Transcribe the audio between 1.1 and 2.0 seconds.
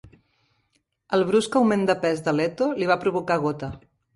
El brusc augment de